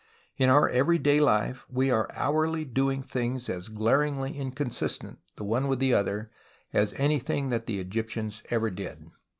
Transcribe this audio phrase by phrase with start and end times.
[0.35, 5.77] In our everyday life we are hourly doing things as glaringly inconsistent the one with
[5.77, 6.31] the other
[6.73, 9.11] as anything that the Egyptians ever did.